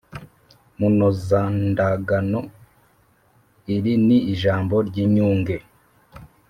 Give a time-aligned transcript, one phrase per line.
[0.77, 2.39] munozandagano:
[3.75, 5.55] iri ni ijambo ry’inyunge